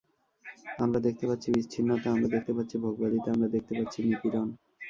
আমার 0.77 0.99
দেখতে 1.07 1.25
পাচ্ছি 1.29 1.47
বিচ্ছিন্নতা, 1.55 2.07
আমরা 2.11 2.27
দেখতে 2.35 2.51
পাচ্ছি 2.57 2.75
ভোগবাদিতা, 2.83 3.29
আমরা 3.31 3.49
দেখতে 3.55 3.73
পাচ্ছি 3.77 3.99
নিপীড়ন। 4.07 4.47